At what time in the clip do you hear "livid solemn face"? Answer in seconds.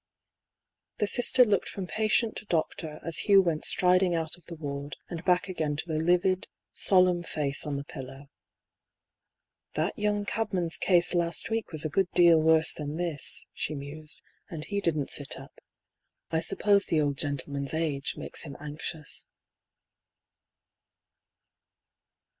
5.99-7.67